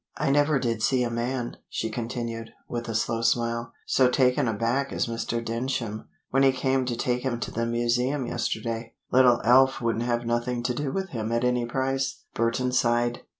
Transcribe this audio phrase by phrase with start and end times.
[0.17, 4.91] I never did see a man," she continued, with a slow smile, "so taken aback
[4.91, 5.45] as Mr.
[5.45, 8.95] Denschem, when he came to take him to the museum yesterday.
[9.11, 13.21] Little Alf wouldn't have nothing to do with him at any price." Burton sighed.